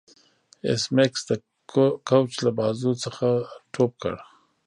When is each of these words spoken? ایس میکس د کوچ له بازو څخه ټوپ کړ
ایس 0.67 0.83
میکس 0.95 1.21
د 1.29 1.31
کوچ 2.07 2.31
له 2.45 2.51
بازو 2.57 2.91
څخه 3.03 3.25
ټوپ 3.73 3.91
کړ 4.03 4.15